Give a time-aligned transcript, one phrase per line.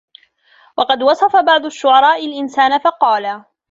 [0.77, 3.43] وَقَدْ وَصَفَ بَعْضُ الشُّعَرَاءِ الْإِنْسَانَ فَقَالَ